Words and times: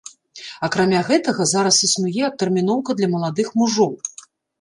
Акрамя 0.67 1.01
гэтага, 1.09 1.45
зараз 1.53 1.77
існуе 1.87 2.21
адтэрміноўка 2.29 2.97
для 3.01 3.11
маладых 3.13 3.53
мужоў. 3.61 3.93